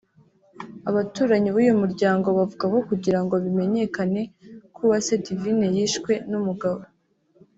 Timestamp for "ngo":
3.23-3.35